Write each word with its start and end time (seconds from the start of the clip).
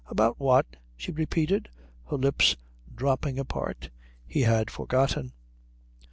"About 0.07 0.39
what?" 0.39 0.65
she 0.97 1.11
repeated, 1.11 1.69
her 2.09 2.17
lips 2.17 2.55
dropping 2.95 3.37
apart. 3.37 3.91
He 4.25 4.41
had 4.41 4.71
forgotten. 4.71 5.31